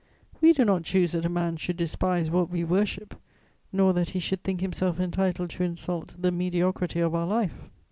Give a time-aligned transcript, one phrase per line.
[0.41, 3.13] We do not choose that a man should despise what we worship,
[3.71, 7.69] nor that he should think himself entitled to insult the mediocrity of our life.